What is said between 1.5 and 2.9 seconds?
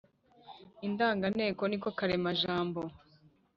ni ko karemajambo